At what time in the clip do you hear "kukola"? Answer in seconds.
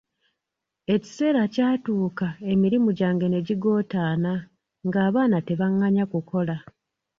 6.11-6.55